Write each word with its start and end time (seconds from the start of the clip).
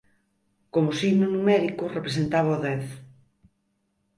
Como 0.73 0.97
signo 1.01 1.27
numérico 1.35 1.83
representaba 1.97 2.55
o 2.57 2.61
dez. 2.65 2.85